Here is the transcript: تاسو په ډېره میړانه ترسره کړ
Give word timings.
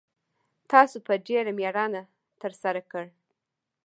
تاسو 0.71 0.97
په 1.07 1.13
ډېره 1.27 1.51
میړانه 1.59 2.01
ترسره 2.41 2.81
کړ 2.91 3.05